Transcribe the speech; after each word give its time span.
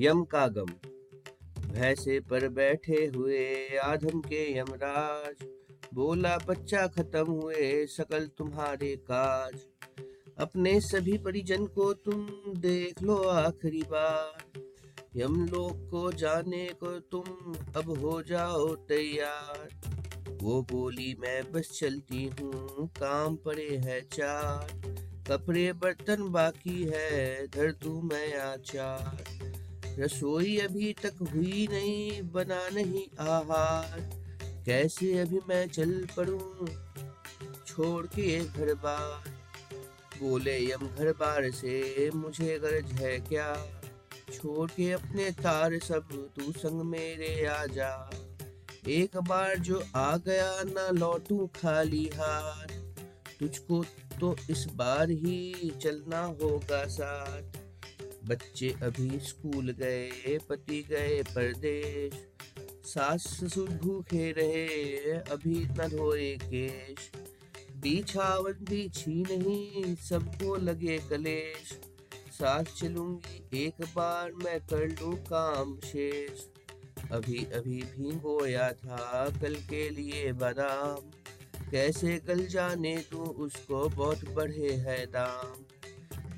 यम 0.00 0.22
का 0.24 0.46
गम 0.48 0.66
भैंसे 1.72 2.20
पर 2.20 2.48
बैठे 2.48 3.06
हुए 3.06 3.76
आधम 3.76 4.20
के 4.20 4.58
यमराज, 4.58 5.44
बोला, 5.94 6.36
बच्चा 6.38 6.86
खत्म 6.86 7.32
हुए 7.32 7.86
सकल 7.86 8.26
तुम्हारे 8.38 8.96
काज। 8.96 9.54
अपने 10.38 10.80
सभी 10.80 11.18
परिजन 11.18 11.66
को 11.66 11.92
तुम 11.92 12.26
देख 12.56 13.02
लो 13.02 13.16
आखिरी 13.16 13.82
बार। 13.82 14.62
यम 15.16 15.46
लोग 15.46 15.90
को 15.90 16.12
जाने 16.12 16.66
को 16.84 16.98
तुम 17.00 17.54
अब 17.76 17.98
हो 17.98 18.22
जाओ 18.22 18.74
तैयार। 18.74 19.68
वो 20.42 20.62
बोली, 20.62 21.14
मैं 21.20 21.52
बस 21.52 21.78
चलती 21.80 22.24
हूँ, 22.40 22.88
काम 22.88 23.36
पड़े 23.36 23.76
है 23.76 24.00
चार। 24.00 24.72
कपड़े 25.30 25.72
बर्तन 25.72 26.28
बाकी 26.28 26.82
है, 26.84 27.46
धर 27.46 27.72
तू 27.72 28.00
मैं 28.02 28.34
आचार। 28.38 29.59
रसोई 29.98 30.56
अभी 30.58 30.92
तक 30.92 31.14
हुई 31.22 31.68
नहीं, 31.70 32.22
बना 32.22 32.68
नहीं 32.68 33.04
आहार। 33.20 34.00
कैसे 34.66 35.18
अभी 35.18 35.38
मैं 35.48 35.68
चल 35.68 36.06
पड़ूं 36.16 36.66
छोड़ 37.66 38.06
के 38.06 38.38
घर 38.44 38.74
बार? 38.74 39.28
बोले, 40.22 40.58
यम 40.70 40.88
घर 40.88 41.12
बार 41.12 41.50
से 41.50 42.10
मुझे 42.14 42.58
गरज 42.58 42.92
है 42.92 43.18
क्या? 43.20 43.66
छोड़ 44.34 44.70
के 44.70 44.92
अपने 44.92 45.30
तार 45.30 45.78
सब 45.78 46.08
तू 46.36 46.52
संग 46.52 46.82
मेरे 46.82 47.46
आ 47.46 47.66
जा। 47.66 48.10
एक 48.88 49.16
बार 49.16 49.58
जो 49.58 49.82
आ 49.96 50.16
गया 50.16 50.62
ना 50.62 50.88
लौटू 50.90 51.46
खाली 51.46 52.10
हाथ 52.14 52.68
तुझको 53.40 53.84
तो 54.20 54.36
इस 54.50 54.66
बार 54.74 55.10
ही 55.10 55.72
चलना 55.82 56.24
होगा 56.24 56.84
साथ। 56.86 57.59
बच्चे 58.30 58.68
अभी 58.82 59.20
स्कूल 59.20 59.70
गए, 59.70 60.38
पति 60.48 60.82
गए 60.82 61.22
परदेश। 61.22 62.14
सास 62.84 63.20
ससुर 63.20 63.70
भूखे 63.70 64.32
रहे, 64.32 64.98
अभी 65.10 65.64
न 65.64 65.88
धोए 65.88 66.38
केश। 66.44 67.10
बिछावन 67.76 68.52
बिछी 68.52 69.22
नहीं, 69.22 69.96
सबको 69.96 70.56
लगे 70.56 70.98
कलेश। 70.98 71.80
साथ 72.32 72.64
चलूँगी, 72.64 73.64
एक 73.66 73.84
बार 73.96 74.32
मैं 74.32 74.60
कर 74.60 74.88
लू 74.88 75.12
काम 75.12 75.78
शेष। 75.80 76.40
अभी 77.12 77.44
अभी 77.44 77.70
भी 77.70 78.10
भिगोया 78.10 78.72
था, 78.72 79.30
कल 79.42 79.54
के 79.54 79.90
लिए 79.90 80.32
बादाम। 80.32 81.10
कैसे 81.70 82.18
कल 82.18 82.46
जाने 82.46 83.04
तू 83.10 83.18
उसको 83.18 83.88
बहुत 83.88 84.24
बढ़े 84.24 84.72
है 84.72 85.06
दाम। 85.06 85.69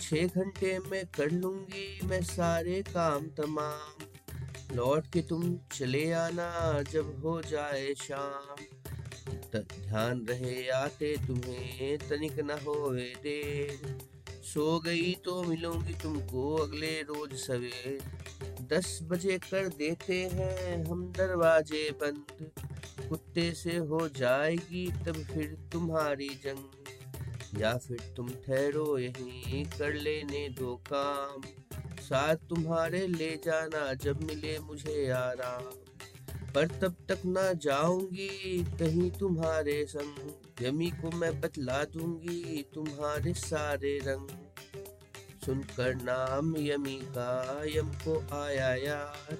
छह 0.00 0.26
घंटे 0.26 0.78
में 0.78 1.06
कर 1.06 1.30
लूँगी 1.30 2.06
मैं 2.06 2.22
सारे 2.22 2.82
काम 2.82 3.26
तमाम। 3.26 4.76
लौट 4.76 5.06
के 5.06 5.22
तुम 5.22 5.58
चले 5.72 6.12
आना 6.12 6.82
जब 6.82 7.20
हो 7.24 7.42
जाए 7.42 7.94
शाम। 7.94 8.56
ध्यान 9.56 10.26
रहे 10.26 10.68
आते 10.68 11.16
तुम्हें, 11.26 11.98
तनिक 11.98 12.38
न 12.40 12.50
होए 12.50 13.08
देर। 13.22 13.98
सो 14.44 14.80
गई 14.80 15.14
तो 15.24 15.42
मिलूँगी 15.42 15.94
तुमको 15.94 16.54
अगले 16.56 17.00
रोज 17.02 17.34
सवेर। 17.34 17.98
दस 18.72 18.98
बजे 19.02 19.38
कर 19.38 19.68
देते 19.68 20.22
हैं 20.32 20.84
हम 20.84 21.12
दरवाजे 21.12 21.90
बंद। 21.90 22.50
कुत्ते 23.08 23.52
से 23.52 23.76
हो 23.76 24.08
जाएगी 24.08 24.86
तब 25.06 25.22
फिर 25.24 25.56
तुम्हारी 25.72 26.28
जंग। 26.28 26.99
या 27.58 27.76
फिर 27.76 28.14
तुम 28.16 28.28
ठहरो 28.28 28.98
यहीं 28.98 29.64
कर 29.64 29.94
लेने 29.94 30.48
दो 30.48 30.82
काम। 30.92 31.42
साथ 32.00 32.36
तुम्हारे 32.36 33.06
ले 33.06 33.40
जाना 33.44 33.94
जब 33.94 34.22
मिले 34.22 34.58
मुझे 34.58 35.10
आराम। 35.10 35.62
पर 36.52 36.66
तब 36.66 36.96
तक 37.08 37.18
ना 37.26 37.52
जाऊँगी 37.52 38.64
कहीं 38.64 39.10
तुम्हारे 39.10 39.86
संग। 39.86 40.30
यमी 40.66 40.90
को 40.90 41.10
मैं 41.10 41.40
बतला 41.40 41.84
दूँगी 41.84 42.66
तुम्हारे 42.74 43.34
सारे 43.34 43.98
रंग। 43.98 44.28
सुनकर 45.44 45.94
नाम 45.94 46.56
यमी 46.56 47.00
का 47.02 47.62
यम 47.66 47.88
को 47.88 48.42
आया 48.42 48.74
यार। 48.74 49.38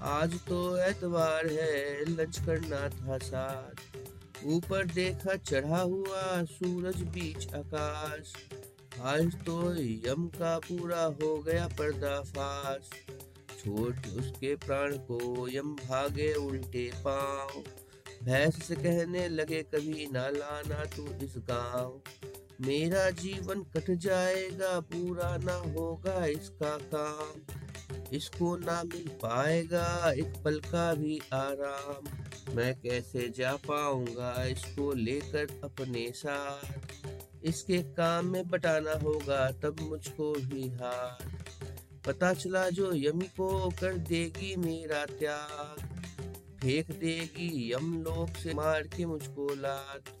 आज 0.00 0.34
तो 0.34 0.76
एतवार 0.76 1.46
है, 1.46 2.04
लंच 2.04 2.38
करना 2.46 2.88
था 2.88 3.18
साथ। 3.18 4.05
ऊपर 4.44 4.84
देखा 4.84 5.34
चढ़ा 5.36 5.80
हुआ 5.80 6.42
सूरज, 6.44 7.02
बीच 7.02 7.54
आकाश। 7.54 8.32
आज 9.00 9.34
तो 9.34 9.74
यम 10.08 10.26
का 10.26 10.58
पूरा 10.58 11.02
हो 11.22 11.36
गया 11.38 11.66
पर्दाफाश। 11.68 12.90
छोट 13.58 14.06
उसके 14.18 14.54
प्राण 14.56 14.92
को 14.92 15.48
यम 15.48 15.74
भागे 15.74 16.32
उल्टे 16.34 16.90
पाँव। 17.04 17.62
भैंस 18.24 18.62
से 18.62 18.74
कहने 18.74 19.28
लगे, 19.28 19.62
कभी 19.62 20.08
ना 20.12 20.28
लाना 20.28 20.84
तू 20.84 21.06
इस 21.24 21.34
गाँव। 21.38 22.00
मेरा 22.60 23.10
जीवन 23.10 23.62
कट 23.62 23.90
जाएगा, 23.90 24.80
पूरा 24.80 25.36
ना 25.36 25.54
होगा 25.54 26.26
इसका 26.26 26.76
काम। 26.94 27.40
इसको 28.12 28.56
ना 28.56 28.82
मिल 28.82 29.08
पाएगा, 29.08 30.12
एक 30.12 30.42
पल 30.44 30.60
का 30.60 30.94
भी 30.94 31.20
आराम। 31.32 32.25
मैं 32.50 32.80
कैसे 32.80 33.28
जा 33.28 33.56
पाऊँगा 33.56 34.44
इसको 34.44 34.92
लेकर 34.92 35.60
अपने 35.64 36.12
साथ? 36.12 36.72
इसके 37.44 37.78
काम 37.78 38.26
में 38.26 38.48
बटाना 38.48 38.92
होगा, 38.92 39.50
तब 39.50 39.76
मुझको 39.80 40.32
भी 40.32 40.68
हार। 40.68 41.44
पता 42.06 42.34
चला 42.34 42.70
जो 42.70 42.92
यमी 42.94 43.26
को 43.26 43.70
कर 43.70 43.94
देगी 43.94 44.56
मेरा 44.56 45.06
त्याग। 45.06 46.00
फेंक 46.60 46.90
देगी 46.90 47.72
यम 47.72 48.02
लोग 48.02 48.34
से 48.34 48.54
मार 48.54 48.82
के 48.82 49.06
मुझको 49.06 49.54
लात। 49.54 50.15